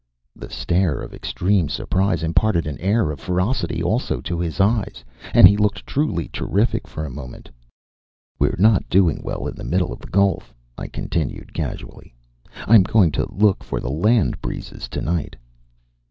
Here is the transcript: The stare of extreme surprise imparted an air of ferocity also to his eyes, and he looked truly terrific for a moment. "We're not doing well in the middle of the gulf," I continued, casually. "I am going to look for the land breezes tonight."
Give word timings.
The 0.35 0.49
stare 0.49 0.99
of 1.03 1.13
extreme 1.13 1.69
surprise 1.69 2.23
imparted 2.23 2.65
an 2.65 2.79
air 2.79 3.11
of 3.11 3.19
ferocity 3.19 3.83
also 3.83 4.19
to 4.21 4.39
his 4.39 4.59
eyes, 4.59 5.03
and 5.31 5.47
he 5.47 5.55
looked 5.55 5.85
truly 5.85 6.27
terrific 6.29 6.87
for 6.87 7.05
a 7.05 7.09
moment. 7.11 7.51
"We're 8.39 8.55
not 8.57 8.89
doing 8.89 9.21
well 9.23 9.45
in 9.45 9.53
the 9.53 9.63
middle 9.63 9.93
of 9.93 9.99
the 9.99 10.07
gulf," 10.07 10.55
I 10.75 10.87
continued, 10.87 11.53
casually. 11.53 12.15
"I 12.65 12.73
am 12.73 12.81
going 12.81 13.11
to 13.11 13.31
look 13.31 13.63
for 13.63 13.79
the 13.79 13.91
land 13.91 14.41
breezes 14.41 14.87
tonight." 14.87 15.35